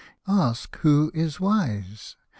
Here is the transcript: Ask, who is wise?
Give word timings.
Ask, 0.27 0.77
who 0.77 1.11
is 1.13 1.39
wise? 1.39 2.15